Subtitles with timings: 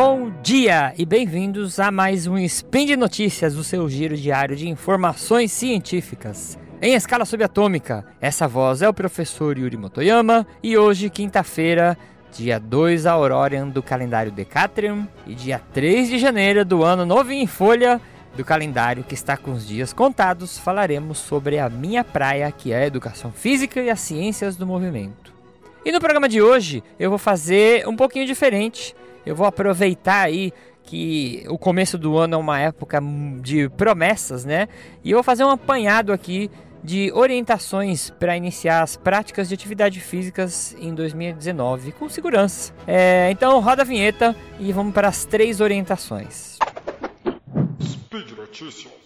[0.00, 4.68] Bom dia e bem-vindos a mais um Spin de Notícias, o seu giro diário de
[4.68, 6.56] informações científicas.
[6.80, 11.98] Em escala subatômica, essa voz é o professor Yuri Motoyama e hoje, quinta-feira,
[12.30, 17.48] dia 2 Aurorian do calendário Decatrium e dia 3 de janeiro do ano novo em
[17.48, 18.00] folha
[18.36, 22.84] do calendário que está com os dias contados, falaremos sobre a minha praia, que é
[22.84, 25.34] a educação física e as ciências do movimento.
[25.84, 28.94] E no programa de hoje eu vou fazer um pouquinho diferente
[29.28, 32.98] eu vou aproveitar aí que o começo do ano é uma época
[33.42, 34.68] de promessas, né?
[35.04, 36.50] E eu vou fazer um apanhado aqui
[36.82, 42.72] de orientações para iniciar as práticas de atividade físicas em 2019 com segurança.
[42.86, 46.56] É, então roda a vinheta e vamos para as três orientações.
[47.82, 48.98] Speed Notícias.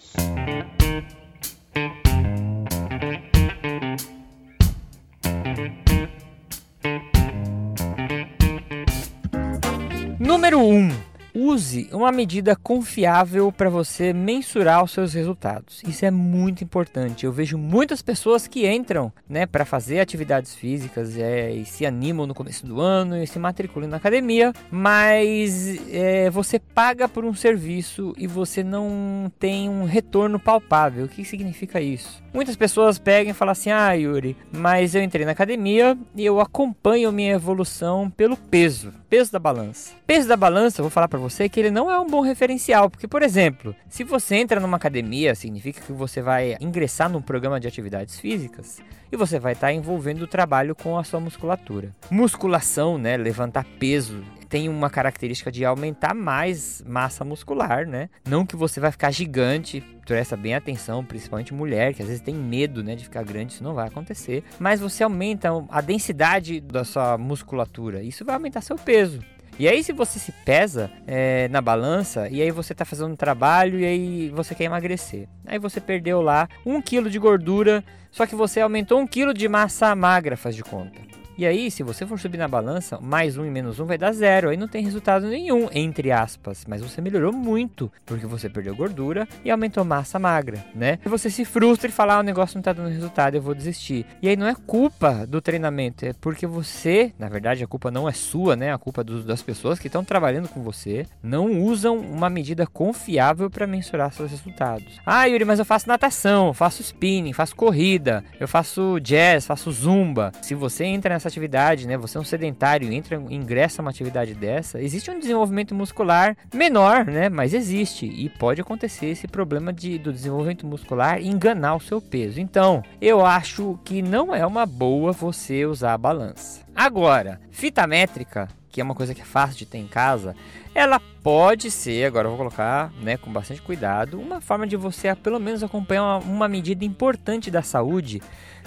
[10.33, 10.89] Número 1.
[10.89, 15.81] Um, use uma medida confiável para você mensurar os seus resultados.
[15.87, 17.25] Isso é muito importante.
[17.25, 22.27] Eu vejo muitas pessoas que entram né, para fazer atividades físicas é, e se animam
[22.27, 27.33] no começo do ano e se matriculam na academia, mas é, você paga por um
[27.33, 31.05] serviço e você não tem um retorno palpável.
[31.05, 32.23] O que significa isso?
[32.33, 36.39] Muitas pessoas pegam e falam assim: Ah, Yuri, mas eu entrei na academia e eu
[36.39, 39.93] acompanho minha evolução pelo peso, peso da balança.
[40.07, 43.07] Peso da balança, vou falar para você que ele não é um bom referencial, porque,
[43.07, 47.67] por exemplo, se você entra numa academia, significa que você vai ingressar num programa de
[47.67, 51.91] atividades físicas e você vai estar envolvendo o trabalho com a sua musculatura.
[52.11, 58.09] Musculação, né, levantar peso, tem uma característica de aumentar mais massa muscular, né?
[58.27, 62.35] Não que você vai ficar gigante, presta bem atenção, principalmente mulher, que às vezes tem
[62.35, 66.83] medo, né, de ficar grande, isso não vai acontecer, mas você aumenta a densidade da
[66.83, 69.21] sua musculatura, isso vai aumentar seu peso.
[69.59, 73.15] E aí, se você se pesa é, na balança, e aí você tá fazendo um
[73.15, 75.27] trabalho e aí você quer emagrecer.
[75.45, 79.47] Aí você perdeu lá um quilo de gordura, só que você aumentou um quilo de
[79.47, 80.99] massa magra, faz de conta.
[81.35, 84.11] E aí, se você for subir na balança, mais um e menos um vai dar
[84.11, 84.49] zero.
[84.49, 86.63] Aí não tem resultado nenhum, entre aspas.
[86.67, 90.99] Mas você melhorou muito, porque você perdeu gordura e aumentou massa magra, né?
[91.03, 93.55] E você se frustra e fala, ah, o negócio não tá dando resultado, eu vou
[93.55, 94.05] desistir.
[94.21, 98.07] E aí não é culpa do treinamento, é porque você, na verdade, a culpa não
[98.07, 98.71] é sua, né?
[98.71, 102.67] A culpa é do, das pessoas que estão trabalhando com você, não usam uma medida
[102.67, 104.99] confiável para mensurar seus resultados.
[105.03, 110.31] Ah, Yuri, mas eu faço natação, faço spinning, faço corrida, eu faço jazz, faço zumba.
[110.41, 111.97] Se você entra nessa essa atividade, né?
[111.97, 117.29] Você é um sedentário, entra, ingressa uma atividade dessa, existe um desenvolvimento muscular menor, né?
[117.29, 122.39] Mas existe e pode acontecer esse problema de, do desenvolvimento muscular enganar o seu peso.
[122.39, 126.61] Então, eu acho que não é uma boa você usar a balança.
[126.75, 130.35] Agora, fita métrica, que é uma coisa que é fácil de ter em casa,
[130.73, 135.13] ela pode ser, agora eu vou colocar, né, com bastante cuidado, uma forma de você
[135.15, 138.21] pelo menos acompanhar uma, uma medida importante da saúde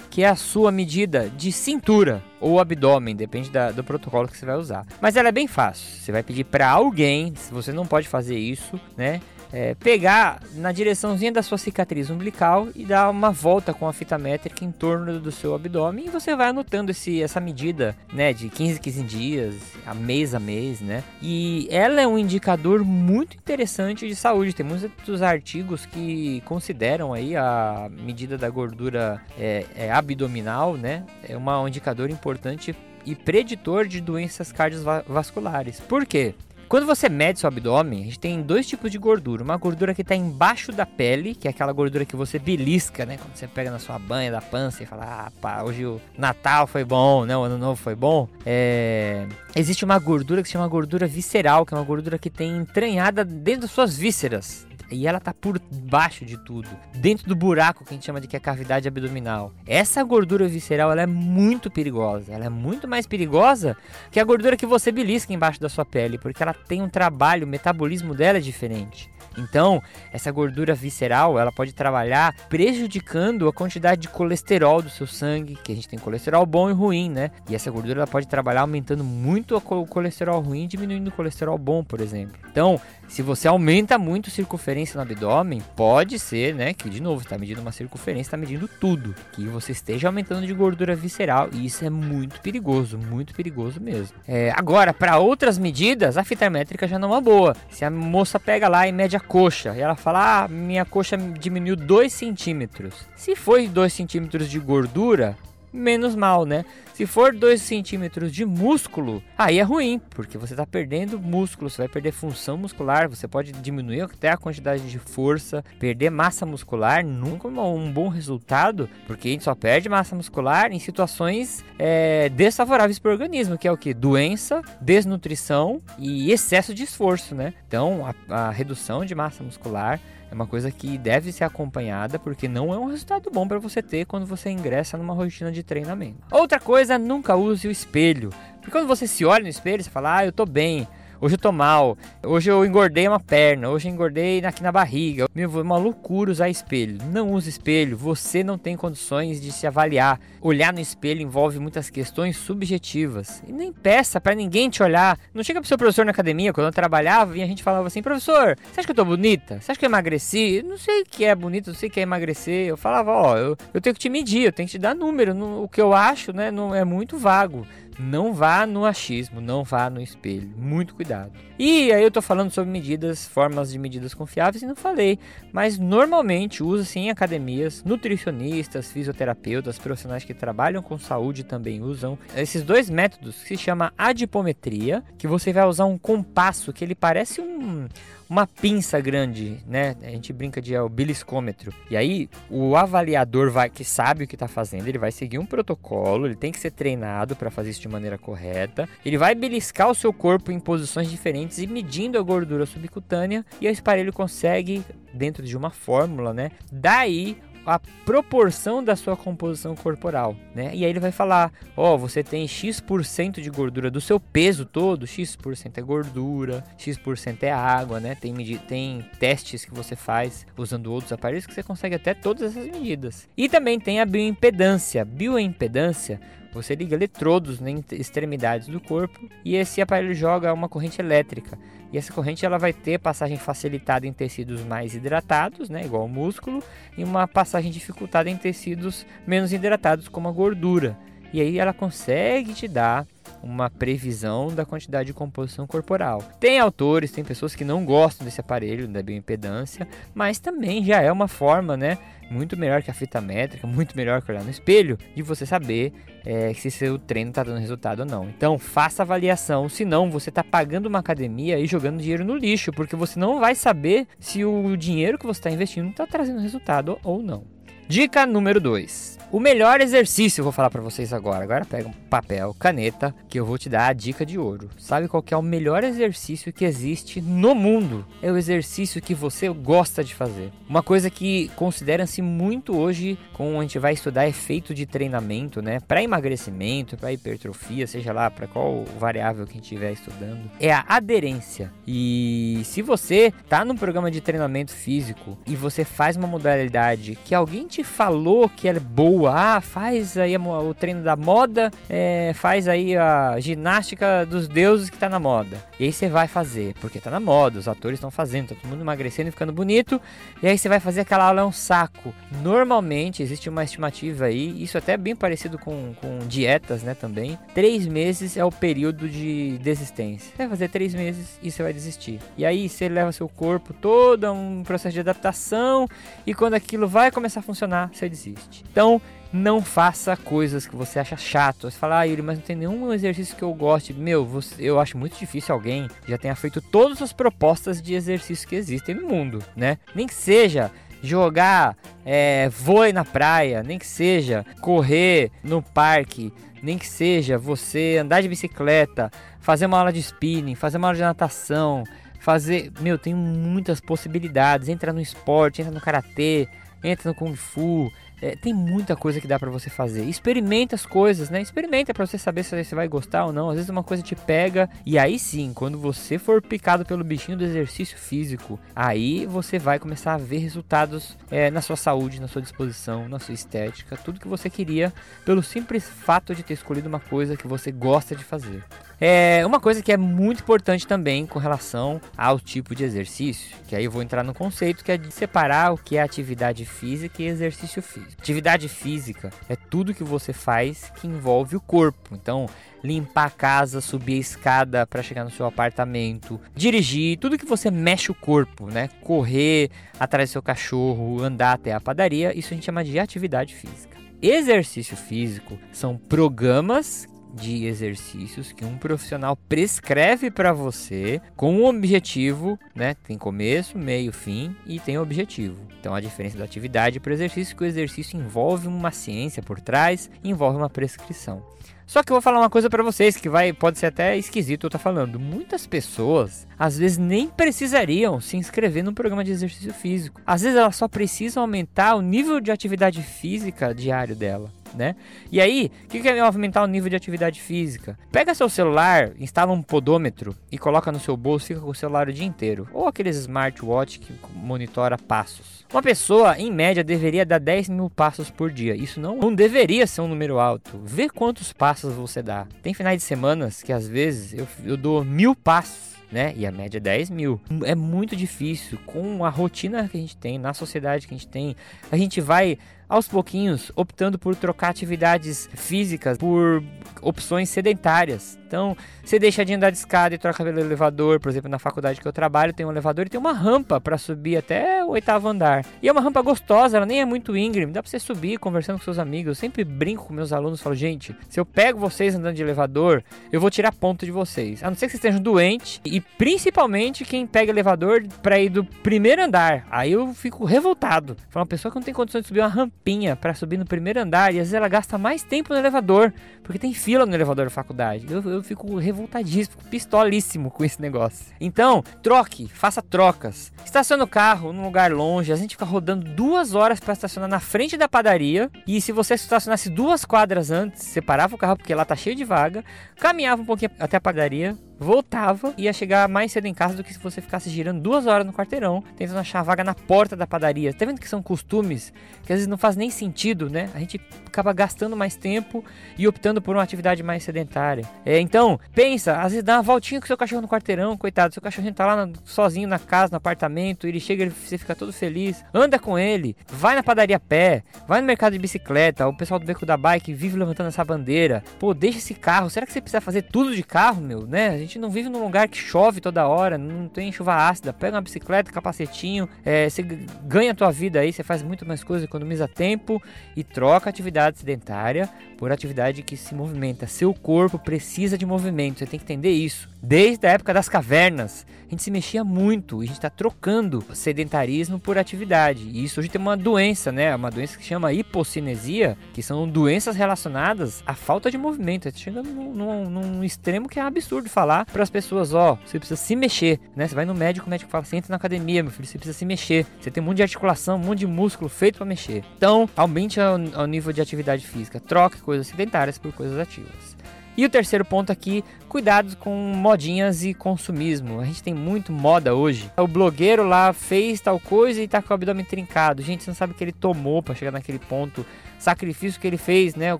[0.09, 4.45] que é a sua medida de cintura ou abdômen, depende da, do protocolo que você
[4.45, 4.85] vai usar.
[5.01, 5.87] Mas ela é bem fácil.
[5.99, 9.21] Você vai pedir para alguém, se você não pode fazer isso, né?
[9.51, 14.17] É, pegar na direçãozinha da sua cicatriz umbilical e dar uma volta com a fita
[14.17, 18.49] métrica em torno do seu abdômen e você vai anotando esse, essa medida, né, de
[18.49, 19.55] 15 15 dias,
[19.85, 21.03] a mês a mês, né?
[21.21, 24.53] E ela é um indicador muito interessante de saúde.
[24.53, 31.03] Tem muitos artigos que consideram aí a medida da gordura é, é abdominal, né?
[31.27, 32.75] É uma, um indicador importante
[33.05, 35.79] e preditor de doenças cardiovasculares.
[35.79, 36.35] Por quê?
[36.67, 39.41] Quando você mede seu abdômen, a gente tem dois tipos de gordura.
[39.41, 43.17] Uma gordura que está embaixo da pele, que é aquela gordura que você belisca, né?
[43.17, 46.67] Quando você pega na sua banha da pança e fala, ah, pá, hoje o Natal
[46.67, 47.37] foi bom, né?
[47.37, 48.27] O Ano Novo foi bom.
[48.45, 49.25] É...
[49.55, 53.23] Existe uma gordura que se chama gordura visceral, que é uma gordura que tem entranhada
[53.23, 57.91] dentro das suas vísceras e ela tá por baixo de tudo, dentro do buraco que
[57.91, 59.51] a gente chama de que é a cavidade abdominal.
[59.65, 63.75] Essa gordura visceral ela é muito perigosa, ela é muito mais perigosa
[64.11, 67.45] que a gordura que você belisca embaixo da sua pele, porque ela tem um trabalho,
[67.45, 69.09] o metabolismo dela é diferente.
[69.37, 69.81] Então,
[70.11, 75.71] essa gordura visceral, ela pode trabalhar prejudicando a quantidade de colesterol do seu sangue, que
[75.71, 77.31] a gente tem colesterol bom e ruim, né?
[77.49, 81.83] E essa gordura ela pode trabalhar aumentando muito o colesterol ruim diminuindo o colesterol bom,
[81.83, 82.37] por exemplo.
[82.51, 87.21] Então, se você aumenta muito a circunferência no abdômen, pode ser, né, que de novo
[87.21, 91.65] está medindo uma circunferência, está medindo tudo, que você esteja aumentando de gordura visceral e
[91.65, 94.17] isso é muito perigoso, muito perigoso mesmo.
[94.27, 97.55] É, agora, para outras medidas, a fita métrica já não é boa.
[97.69, 101.17] Se a moça pega lá e mede a coxa e ela fala, ah, minha coxa
[101.17, 102.93] diminuiu 2 centímetros.
[103.15, 105.37] Se foi 2 centímetros de gordura,
[105.71, 106.65] menos mal, né?
[106.93, 111.83] Se for 2 centímetros de músculo, aí é ruim, porque você está perdendo músculo, você
[111.83, 117.05] vai perder função muscular, você pode diminuir até a quantidade de força, perder massa muscular,
[117.05, 122.97] nunca um bom resultado, porque a gente só perde massa muscular em situações é, desfavoráveis
[122.97, 123.93] para o organismo, que é o que?
[123.93, 127.53] Doença, desnutrição e excesso de esforço, né?
[127.67, 132.47] Então, a, a redução de massa muscular é uma coisa que deve ser acompanhada porque
[132.47, 136.17] não é um resultado bom para você ter quando você ingressa numa rotina de treinamento.
[136.31, 138.29] Outra coisa, nunca use o espelho.
[138.57, 140.87] Porque quando você se olha no espelho, você fala: "Ah, eu tô bem"
[141.19, 145.27] hoje eu tô mal, hoje eu engordei uma perna, hoje eu engordei aqui na barriga.
[145.33, 146.99] Meu, é uma loucura usar espelho.
[147.11, 150.19] Não use espelho, você não tem condições de se avaliar.
[150.41, 153.43] Olhar no espelho envolve muitas questões subjetivas.
[153.47, 155.17] E nem peça para ninguém te olhar.
[155.33, 158.01] Não chega pro seu professor na academia, quando eu trabalhava, e a gente falava assim:
[158.01, 159.59] professor, você acha que eu tô bonita?
[159.59, 160.57] Você acha que eu emagreci?
[160.57, 162.67] Eu não sei o que é bonito, não sei o que é emagrecer.
[162.67, 165.35] Eu falava: ó, eu, eu tenho que te medir, eu tenho que te dar número.
[165.61, 167.65] O que eu acho, né, não é muito vago.
[167.99, 170.49] Não vá no achismo, não vá no espelho.
[170.55, 171.31] Muito cuidado.
[171.57, 175.17] E aí eu tô falando sobre medidas, formas de medidas confiáveis e não falei,
[175.51, 182.61] mas normalmente usa-se em academias, nutricionistas, fisioterapeutas, profissionais que trabalham com saúde também usam esses
[182.61, 187.41] dois métodos que se chama adipometria, que você vai usar um compasso que ele parece
[187.41, 187.87] um
[188.29, 189.95] uma pinça grande, né?
[190.03, 191.73] A gente brinca de é, o beliscômetro.
[191.89, 195.45] E aí o avaliador vai que sabe o que está fazendo, ele vai seguir um
[195.45, 198.87] protocolo, ele tem que ser treinado para fazer isso de maneira correta.
[199.05, 203.67] Ele vai beliscar o seu corpo em posições diferentes e medindo a gordura subcutânea e
[203.67, 206.51] esse aparelho consegue dentro de uma fórmula, né?
[206.71, 207.37] Daí
[207.67, 210.71] a proporção da sua composição corporal, né?
[210.73, 214.63] E aí ele vai falar, ó, oh, você tem X% de gordura do seu peso
[214.63, 218.15] todo, X% é gordura, X% é água, né?
[218.15, 222.71] Tem, tem testes que você faz usando outros aparelhos que você consegue até todas essas
[222.71, 223.27] medidas.
[223.35, 225.03] E também tem a bioimpedância.
[225.03, 226.21] Bioimpedância
[226.53, 231.57] você liga eletrodos em extremidades do corpo e esse aparelho joga uma corrente elétrica.
[231.91, 236.09] E essa corrente ela vai ter passagem facilitada em tecidos mais hidratados, né, igual o
[236.09, 236.61] músculo,
[236.97, 240.97] e uma passagem dificultada em tecidos menos hidratados, como a gordura.
[241.31, 243.05] E aí ela consegue te dar
[243.41, 246.23] uma previsão da quantidade de composição corporal.
[246.39, 251.11] Tem autores, tem pessoas que não gostam desse aparelho da bioimpedância, mas também já é
[251.11, 251.97] uma forma, né,
[252.29, 255.93] muito melhor que a fita métrica, muito melhor que olhar no espelho, de você saber
[256.25, 258.27] é, se seu treino está dando resultado ou não.
[258.29, 262.95] Então faça avaliação, senão você está pagando uma academia e jogando dinheiro no lixo, porque
[262.95, 267.21] você não vai saber se o dinheiro que você está investindo está trazendo resultado ou
[267.23, 267.56] não.
[267.89, 269.17] Dica número 2.
[269.29, 271.43] O melhor exercício, eu vou falar para vocês agora.
[271.43, 274.69] Agora pega um papel, caneta, que eu vou te dar a dica de ouro.
[274.77, 278.05] Sabe qual é o melhor exercício que existe no mundo?
[278.21, 280.49] É o exercício que você gosta de fazer.
[280.69, 285.81] Uma coisa que considera-se muito hoje, quando a gente vai estudar efeito de treinamento, né?
[285.81, 290.71] Para emagrecimento, para hipertrofia, seja lá para qual variável que a gente estiver estudando, é
[290.71, 291.73] a aderência.
[291.85, 297.35] E se você tá num programa de treinamento físico e você faz uma modalidade que
[297.35, 302.67] alguém te falou que é boa ah, faz aí o treino da moda, é, faz
[302.67, 305.57] aí a ginástica dos deuses que tá na moda.
[305.79, 308.69] E aí você vai fazer, porque tá na moda, os atores estão fazendo, tá todo
[308.69, 310.01] mundo emagrecendo e ficando bonito.
[310.41, 312.13] E aí você vai fazer aquela aula é um saco.
[312.41, 317.37] Normalmente existe uma estimativa aí, isso até é bem parecido com, com dietas, né, também.
[317.53, 320.31] Três meses é o período de desistência.
[320.31, 322.19] Você vai fazer três meses e você vai desistir.
[322.37, 325.87] E aí você leva seu corpo todo a um processo de adaptação
[326.25, 328.63] e quando aquilo vai começar a funcionar, você desiste.
[328.71, 331.69] Então, não faça coisas que você acha chato.
[331.69, 333.93] Você fala, ah, Yuri, mas não tem nenhum exercício que eu goste.
[333.93, 338.47] Meu, você, eu acho muito difícil alguém já tenha feito todas as propostas de exercício
[338.47, 339.77] que existem no mundo, né?
[339.93, 340.71] Nem que seja
[341.01, 347.97] jogar é, vôlei na praia, nem que seja correr no parque, nem que seja você
[348.01, 351.83] andar de bicicleta, fazer uma aula de spinning, fazer uma aula de natação,
[352.19, 352.71] fazer.
[352.79, 354.69] Meu, tem muitas possibilidades.
[354.69, 356.47] Entra no esporte, entra no karatê,
[356.87, 357.91] entra no kung fu
[358.21, 360.03] é, tem muita coisa que dá para você fazer.
[360.05, 361.41] Experimenta as coisas, né?
[361.41, 363.49] Experimenta para você saber se você vai gostar ou não.
[363.49, 367.37] Às vezes uma coisa te pega e aí sim, quando você for picado pelo bichinho
[367.37, 372.27] do exercício físico, aí você vai começar a ver resultados é, na sua saúde, na
[372.27, 374.91] sua disposição, na sua estética, tudo que você queria
[375.23, 378.63] pelo simples fato de ter escolhido uma coisa que você gosta de fazer.
[378.99, 383.75] É uma coisa que é muito importante também com relação ao tipo de exercício, que
[383.75, 387.21] aí eu vou entrar no conceito que é de separar o que é atividade física
[387.21, 388.15] e exercício físico.
[388.19, 392.15] Atividade física é tudo que você faz que envolve o corpo.
[392.15, 392.47] Então,
[392.83, 397.69] limpar a casa, subir a escada para chegar no seu apartamento, dirigir, tudo que você
[397.69, 398.89] mexe o corpo, né?
[399.01, 403.53] Correr atrás do seu cachorro, andar até a padaria, isso a gente chama de atividade
[403.53, 403.95] física.
[404.19, 412.59] exercício físico são programas de exercícios que um profissional prescreve para você com um objetivo,
[412.75, 412.95] né?
[413.05, 415.57] Tem começo, meio, fim e tem objetivo.
[415.79, 419.43] Então a diferença da atividade para o exercício é que o exercício envolve uma ciência
[419.43, 421.43] por trás, envolve uma prescrição.
[421.87, 424.65] Só que eu vou falar uma coisa para vocês que vai pode ser até esquisito
[424.65, 425.17] eu estar tá falando.
[425.17, 430.21] Muitas pessoas às vezes nem precisariam se inscrever num programa de exercício físico.
[430.25, 434.95] Às vezes elas só precisam aumentar o nível de atividade física diário dela né?
[435.31, 437.97] E aí, o que, é aumentar o nível de atividade física?
[438.11, 442.07] Pega seu celular, instala um podômetro e coloca no seu bolso, fica com o celular
[442.07, 442.67] o dia inteiro.
[442.73, 445.65] Ou aqueles smartwatch que monitora passos.
[445.71, 448.75] Uma pessoa, em média, deveria dar 10 mil passos por dia.
[448.75, 450.79] Isso não, não deveria ser um número alto.
[450.83, 452.47] Vê quantos passos você dá.
[452.61, 456.33] Tem finais de semanas que às vezes eu, eu dou mil passos né?
[456.35, 457.39] E a média é 10 mil.
[457.65, 458.77] É muito difícil.
[458.85, 461.55] Com a rotina que a gente tem, na sociedade que a gente tem,
[461.91, 462.57] a gente vai
[462.87, 466.63] aos pouquinhos optando por trocar atividades físicas por
[467.01, 468.37] opções sedentárias.
[468.47, 471.99] Então, você deixa de andar de escada e troca pelo elevador, por exemplo, na faculdade
[471.99, 475.27] que eu trabalho, tem um elevador e tem uma rampa para subir até o oitavo
[475.27, 475.65] andar.
[475.81, 478.77] E é uma rampa gostosa, ela nem é muito íngreme, dá para você subir conversando
[478.77, 479.29] com seus amigos.
[479.31, 483.03] Eu sempre brinco com meus alunos, falo, gente, se eu pego vocês andando de elevador,
[483.31, 484.63] eu vou tirar ponto de vocês.
[484.63, 488.63] A não ser que vocês estejam doentes e principalmente quem pega elevador para ir do
[488.63, 489.67] primeiro andar.
[489.69, 491.17] Aí eu fico revoltado.
[491.29, 493.65] Fala uma pessoa que não tem condições de subir uma rampa rampinha para subir no
[493.65, 497.13] primeiro andar e às vezes ela gasta mais tempo no elevador, porque tem fila no
[497.13, 498.05] elevador da faculdade.
[498.09, 501.25] Eu, eu fico revoltadíssimo, fico pistolíssimo com esse negócio.
[501.39, 503.51] Então, troque, faça trocas.
[503.65, 507.39] Estaciona o carro num lugar longe, a gente fica rodando duas horas para estacionar na
[507.39, 508.49] frente da padaria.
[508.65, 512.23] E se você estacionasse duas quadras antes, separava o carro porque lá tá cheio de
[512.23, 512.63] vaga,
[512.97, 516.83] caminhava um pouquinho até a padaria, voltava e ia chegar mais cedo em casa do
[516.83, 520.15] que se você ficasse girando duas horas no quarteirão, tentando achar a vaga na porta
[520.15, 520.73] da padaria.
[520.73, 521.93] Tá vendo que são costumes
[522.25, 523.69] que às vezes não faz nem sentido, né?
[523.73, 525.63] A gente acaba gastando mais tempo
[525.97, 527.85] e optando por uma atividade mais sedentária.
[528.05, 531.41] É, então, pensa, às vezes dá uma voltinha com seu cachorro no quarteirão, coitado, seu
[531.41, 534.91] cachorrinho tá lá no, sozinho na casa, no apartamento, ele chega, ele, você fica todo
[534.93, 535.43] feliz.
[535.53, 539.39] Anda com ele, vai na padaria a pé, vai no mercado de bicicleta, o pessoal
[539.39, 541.43] do beco da bike vive levantando essa bandeira.
[541.59, 542.49] Pô, deixa esse carro.
[542.49, 544.66] Será que você precisa fazer tudo de carro, meu, né?
[544.67, 547.73] Gente não vive num lugar que chove toda hora, não tem chuva ácida.
[547.73, 551.83] Pega uma bicicleta, capacetinho, é, você ganha a tua vida aí, você faz muito mais
[551.83, 553.01] coisas, economiza tempo
[553.35, 556.87] e troca atividade sedentária por atividade que se movimenta.
[556.87, 559.69] Seu corpo precisa de movimento, você tem que entender isso.
[559.81, 563.83] Desde a época das cavernas, a gente se mexia muito, e a gente está trocando
[563.93, 565.63] sedentarismo por atividade.
[565.63, 567.13] E isso hoje tem uma doença, né?
[567.13, 571.91] Uma doença que chama hipocinesia, que são doenças relacionadas à falta de movimento.
[571.93, 575.79] Chega num, num, num extremo que é absurdo falar para as pessoas: ó, oh, você
[575.79, 576.87] precisa se mexer, né?
[576.87, 579.17] Você vai no médico, o médico fala: você entra na academia, meu filho, você precisa
[579.17, 579.65] se mexer.
[579.79, 582.23] Você tem um monte de articulação, um monte de músculo feito para mexer.
[582.37, 586.97] Então, aumente o nível de atividade física, troque coisas sedentárias por coisas ativas.
[587.37, 591.19] E o terceiro ponto aqui, cuidado com modinhas e consumismo.
[591.19, 592.71] A gente tem muito moda hoje.
[592.75, 596.01] O blogueiro lá fez tal coisa e tá com o abdômen trincado.
[596.01, 598.25] Gente, você não sabe o que ele tomou para chegar naquele ponto.
[598.57, 599.93] Sacrifício que ele fez, né?
[599.93, 599.99] O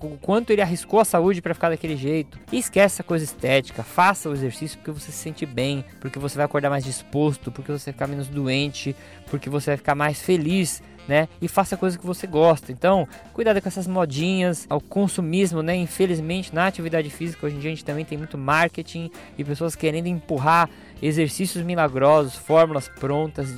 [0.00, 2.40] quanto ele arriscou a saúde para ficar daquele jeito.
[2.50, 3.84] E esquece essa coisa estética.
[3.84, 7.70] Faça o exercício porque você se sente bem, porque você vai acordar mais disposto, porque
[7.70, 8.96] você vai ficar menos doente,
[9.30, 11.26] porque você vai ficar mais feliz né?
[11.40, 12.70] E faça coisa que você gosta.
[12.70, 15.74] Então, cuidado com essas modinhas, ao consumismo, né?
[15.74, 19.74] Infelizmente, na atividade física, hoje em dia a gente também tem muito marketing e pessoas
[19.74, 20.68] querendo empurrar
[21.02, 23.48] exercícios milagrosos, fórmulas prontas.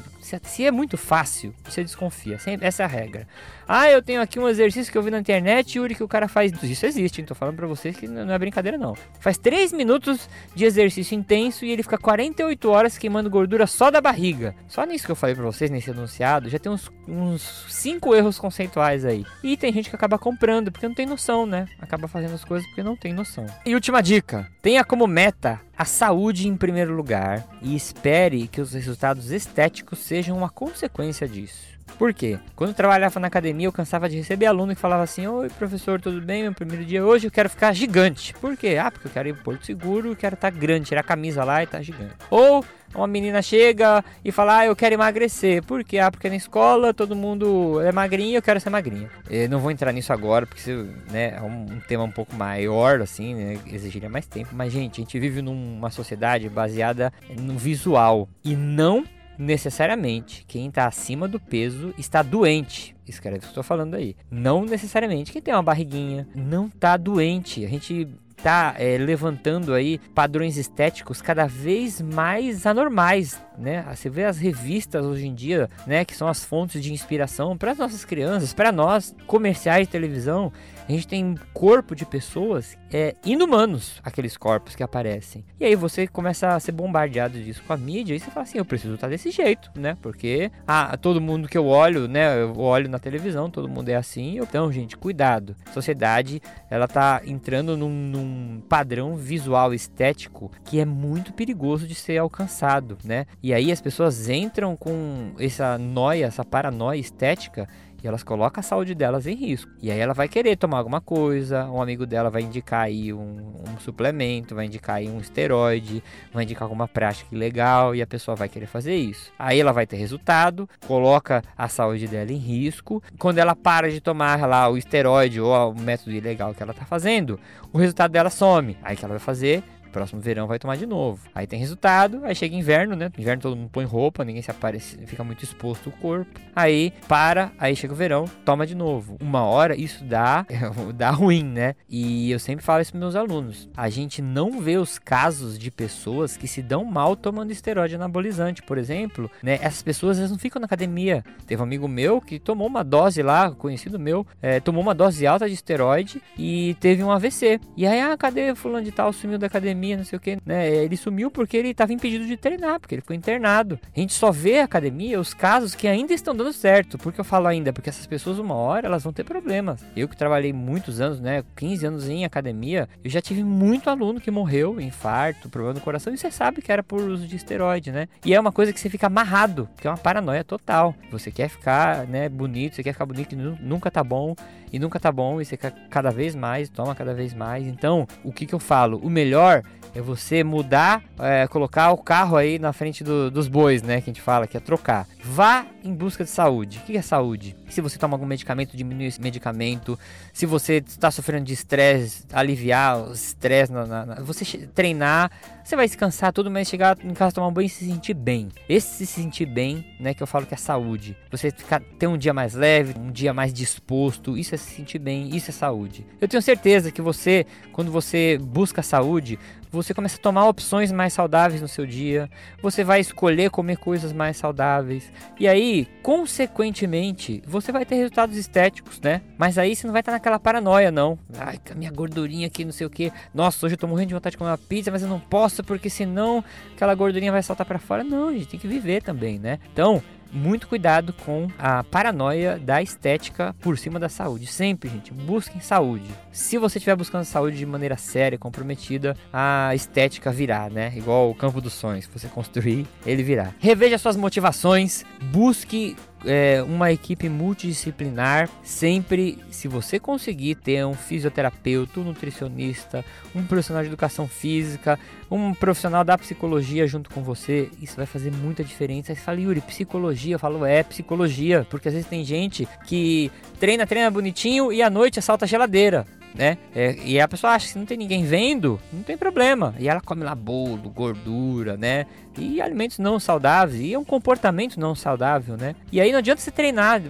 [0.43, 2.39] Se é muito fácil, você desconfia.
[2.61, 3.27] Essa é a regra.
[3.67, 6.27] Ah, eu tenho aqui um exercício que eu vi na internet, Yuri, que o cara
[6.27, 6.53] faz.
[6.63, 7.25] Isso existe, hein?
[7.25, 8.97] Tô falando pra vocês que não é brincadeira, não.
[9.21, 14.01] Faz 3 minutos de exercício intenso e ele fica 48 horas queimando gordura só da
[14.01, 14.55] barriga.
[14.67, 18.39] Só nisso que eu falei pra vocês, nesse anunciado, já tem uns, uns 5 erros
[18.39, 19.25] conceituais aí.
[19.43, 21.67] E tem gente que acaba comprando porque não tem noção, né?
[21.81, 23.47] Acaba fazendo as coisas porque não tem noção.
[23.65, 28.75] E última dica: tenha como meta a saúde em primeiro lugar e espere que os
[28.75, 31.71] resultados estéticos sejam uma consequência disso.
[31.99, 32.39] Por quê?
[32.57, 36.01] Quando eu trabalhava na academia, eu cansava de receber aluno que falava assim: Oi, professor,
[36.01, 36.43] tudo bem?
[36.43, 38.35] Meu primeiro dia hoje eu quero ficar gigante.
[38.35, 38.79] Por quê?
[38.81, 41.45] Ah, porque eu quero ir pro Porto Seguro, quero estar tá grande, tirar a camisa
[41.45, 42.15] lá e estar tá gigante.
[42.31, 45.63] Ou uma menina chega e fala: Ah, eu quero emagrecer.
[45.63, 45.99] Por quê?
[45.99, 49.11] Ah, porque na escola todo mundo é magrinho eu quero ser magrinha.
[49.29, 50.71] Eu não vou entrar nisso agora, porque
[51.11, 54.51] né, é um tema um pouco maior, assim, né, exigiria mais tempo.
[54.55, 59.05] Mas, gente, a gente vive numa sociedade baseada no visual e não
[59.41, 62.95] necessariamente quem está acima do peso está doente.
[63.09, 64.15] Escreve o que eu estou falando aí.
[64.31, 67.65] Não necessariamente quem tem uma barriguinha não está doente.
[67.65, 68.07] A gente
[68.37, 73.85] está é, levantando aí padrões estéticos cada vez mais anormais né?
[73.95, 77.73] Você vê as revistas hoje em dia, né, que são as fontes de inspiração para
[77.73, 80.51] as nossas crianças, para nós, comerciais de televisão,
[80.91, 85.45] a gente tem corpo de pessoas é, inumanos, aqueles corpos que aparecem.
[85.61, 88.59] E aí você começa a ser bombardeado disso com a mídia e você fala assim,
[88.59, 89.97] eu preciso estar desse jeito, né?
[90.03, 92.43] Porque ah, todo mundo que eu olho, né?
[92.43, 94.39] Eu olho na televisão, todo mundo é assim.
[94.39, 95.55] Então, gente, cuidado.
[95.65, 101.95] A sociedade, ela tá entrando num, num padrão visual estético que é muito perigoso de
[101.95, 103.27] ser alcançado, né?
[103.41, 107.69] E aí as pessoas entram com essa noia, essa paranoia estética
[108.03, 109.71] e elas colocam a saúde delas em risco.
[109.83, 113.55] E aí ela vai querer tomar alguma coisa, um amigo dela vai indicar aí um,
[113.69, 116.03] um suplemento, vai indicar aí um esteroide,
[116.33, 119.33] vai indicar alguma prática ilegal e a pessoa vai querer fazer isso.
[119.39, 123.03] Aí ela vai ter resultado, coloca a saúde dela em risco.
[123.19, 126.85] Quando ela para de tomar lá o esteroide ou o método ilegal que ela tá
[126.85, 127.39] fazendo,
[127.73, 128.77] o resultado dela some.
[128.83, 129.63] Aí que ela vai fazer?
[129.91, 131.21] Próximo verão vai tomar de novo.
[131.35, 133.11] Aí tem resultado, aí chega inverno, né?
[133.19, 136.41] Inverno todo mundo põe roupa, ninguém se aparece, fica muito exposto o corpo.
[136.55, 139.17] Aí para, aí chega o verão, toma de novo.
[139.21, 140.47] Uma hora isso dá,
[140.95, 141.75] dá ruim, né?
[141.89, 143.69] E eu sempre falo isso para meus alunos.
[143.77, 148.63] A gente não vê os casos de pessoas que se dão mal tomando esteroide anabolizante,
[148.63, 149.59] por exemplo, né?
[149.61, 151.25] Essas pessoas elas não ficam na academia.
[151.47, 155.27] Teve um amigo meu que tomou uma dose lá, conhecido meu, é, tomou uma dose
[155.27, 157.61] alta de esteroide e teve um AVC.
[157.77, 159.80] E aí, ah, cadê fulano de tal sumiu da academia?
[159.81, 160.69] Academia, não sei o que, né?
[160.69, 163.79] Ele sumiu porque ele estava impedido de treinar, porque ele ficou internado.
[163.97, 166.99] A gente só vê a academia os casos que ainda estão dando certo.
[166.99, 167.73] Por que eu falo ainda?
[167.73, 169.85] Porque essas pessoas, uma hora, elas vão ter problemas.
[169.97, 171.43] Eu que trabalhei muitos anos, né?
[171.57, 176.13] 15 anos em academia, eu já tive muito aluno que morreu, infarto, problema do coração,
[176.13, 178.09] e você sabe que era por uso de esteroide, né?
[178.25, 180.95] E é uma coisa que você fica amarrado, que é uma paranoia total.
[181.11, 184.35] Você quer ficar, né, bonito, você quer ficar bonito, nunca tá bom,
[184.73, 187.67] e nunca tá bom, e você quer cada vez mais, toma cada vez mais.
[187.67, 188.99] Então, o que que eu falo?
[188.99, 189.63] O melhor
[189.95, 194.01] é você mudar, é, colocar o carro aí na frente do, dos bois, né?
[194.01, 195.07] Que a gente fala, que é trocar.
[195.23, 196.79] Vá em busca de saúde.
[196.79, 197.57] O que é saúde?
[197.69, 199.99] Se você toma algum medicamento, diminui esse medicamento.
[200.33, 203.73] Se você está sofrendo de estresse, aliviar o estresse.
[203.73, 205.31] Na, na, na, você treinar,
[205.65, 208.49] você vai descansar tudo, mas chegar em casa, tomar um banho e se sentir bem.
[208.69, 210.15] Esse se sentir bem, né?
[210.15, 211.17] Que eu falo que é saúde.
[211.31, 214.39] Você ficar, ter um dia mais leve, um dia mais disposto.
[214.39, 216.07] Isso é se sentir bem, isso é saúde.
[216.21, 219.39] Eu tenho certeza que você, quando você busca saúde,
[219.71, 222.29] você começa a tomar opções mais saudáveis no seu dia,
[222.63, 229.01] você vai escolher comer coisas mais saudáveis, e aí, consequentemente, você vai ter resultados estéticos,
[229.01, 229.23] né?
[229.39, 231.19] Mas aí você não vai estar naquela paranoia, não.
[231.39, 233.13] Ai, a minha gordurinha aqui, não sei o que.
[233.33, 235.63] Nossa, hoje eu tô morrendo de vontade de comer uma pizza, mas eu não posso
[235.63, 238.03] porque senão aquela gordurinha vai saltar para fora.
[238.03, 239.59] Não, a gente tem que viver também, né?
[239.73, 244.47] Então, muito cuidado com a paranoia da estética por cima da saúde.
[244.47, 246.09] Sempre, gente, busquem saúde.
[246.33, 250.93] Se você estiver buscando saúde de maneira séria, comprometida, a estética virá, né?
[250.97, 252.05] Igual o campo dos sonhos.
[252.05, 253.55] Se você construir, ele virá.
[253.59, 258.49] Reveja suas motivações, busque é, uma equipe multidisciplinar.
[258.63, 263.05] Sempre, se você conseguir ter um fisioterapeuta, um nutricionista,
[263.35, 264.99] um profissional de educação física,
[265.31, 269.13] um profissional da psicologia junto com você, isso vai fazer muita diferença.
[269.13, 270.35] Aí você fala, Yuri, psicologia?
[270.35, 271.67] Eu falo, é, psicologia.
[271.71, 276.07] Porque às vezes tem gente que treina, treina bonitinho e à noite assalta a geladeira
[276.35, 276.59] né?
[276.75, 279.75] É, e a pessoa acha que não tem ninguém vendo, não tem problema.
[279.79, 282.07] E ela come lá bolo, gordura, né?
[282.39, 283.81] E alimentos não saudáveis.
[283.81, 285.75] E é um comportamento não saudável, né?
[285.93, 287.03] E aí não adianta você treinar.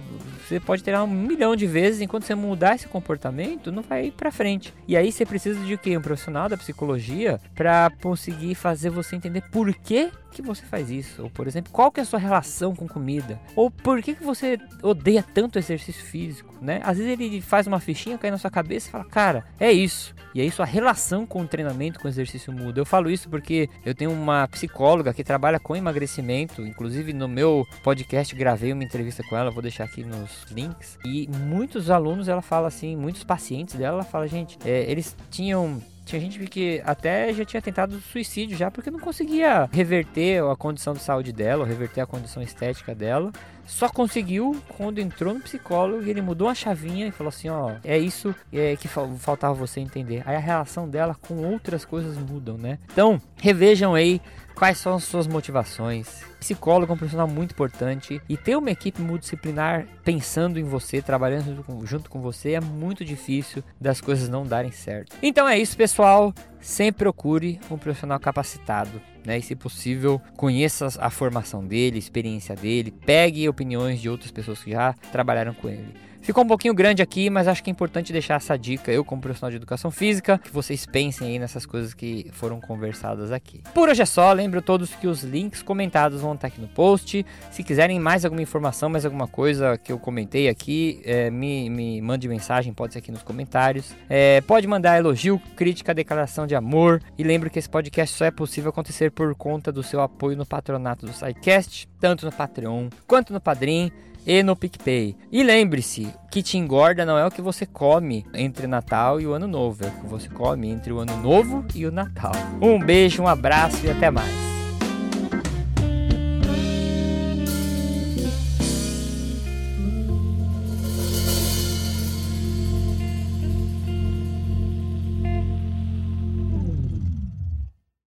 [0.47, 4.11] Você pode treinar um milhão de vezes, enquanto você mudar esse comportamento, não vai ir
[4.11, 4.73] pra frente.
[4.85, 5.97] E aí você precisa de quê?
[5.97, 11.23] Um profissional da psicologia para conseguir fazer você entender por que que você faz isso?
[11.23, 13.39] Ou, por exemplo, qual que é a sua relação com comida?
[13.55, 16.81] Ou por que, que você odeia tanto exercício físico, né?
[16.83, 20.15] Às vezes ele faz uma fichinha, cai na sua cabeça e fala, cara, é isso.
[20.33, 22.79] E aí sua relação com o treinamento, com o exercício muda.
[22.79, 27.67] Eu falo isso porque eu tenho uma psicóloga que trabalha com emagrecimento, inclusive no meu
[27.83, 30.97] podcast gravei uma entrevista com ela, vou deixar aqui nos links.
[31.05, 35.81] E muitos alunos, ela fala assim, muitos pacientes dela, ela fala, gente, é, eles tinham
[36.05, 40.93] tinha gente que até já tinha tentado suicídio já porque não conseguia reverter a condição
[40.93, 43.31] de saúde dela, ou reverter a condição estética dela.
[43.71, 47.97] Só conseguiu quando entrou no psicólogo, ele mudou a chavinha e falou assim, ó, é
[47.97, 50.21] isso é, que faltava você entender.
[50.25, 52.77] Aí a relação dela com outras coisas mudam, né?
[52.91, 54.21] Então, revejam aí
[54.53, 56.21] quais são as suas motivações.
[56.39, 61.65] Psicólogo é um profissional muito importante e ter uma equipe multidisciplinar pensando em você, trabalhando
[61.85, 65.15] junto com você é muito difícil das coisas não darem certo.
[65.23, 66.33] Então é isso, pessoal.
[66.61, 69.01] Sempre procure um profissional capacitado.
[69.23, 74.31] Né, e se possível, conheça a formação dele, a experiência dele, pegue opiniões de outras
[74.31, 75.93] pessoas que já trabalharam com ele.
[76.21, 79.19] Ficou um pouquinho grande aqui, mas acho que é importante deixar essa dica, eu como
[79.21, 83.63] profissional de educação física, que vocês pensem aí nessas coisas que foram conversadas aqui.
[83.73, 87.25] Por hoje é só, lembro todos que os links comentados vão estar aqui no post.
[87.49, 91.99] Se quiserem mais alguma informação, mais alguma coisa que eu comentei aqui, é, me, me
[92.01, 93.95] mande mensagem, pode ser aqui nos comentários.
[94.07, 97.01] É, pode mandar elogio, crítica, declaração de amor.
[97.17, 100.45] E lembre que esse podcast só é possível acontecer por conta do seu apoio no
[100.45, 103.91] patronato do SciCast, tanto no Patreon quanto no Padrim
[104.25, 105.15] e no PicPay.
[105.31, 109.33] E lembre-se, que te engorda não é o que você come entre Natal e o
[109.33, 112.33] Ano Novo, é o que você come entre o Ano Novo e o Natal.
[112.61, 114.50] Um beijo, um abraço e até mais.